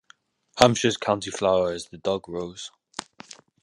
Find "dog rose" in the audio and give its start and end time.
1.99-2.71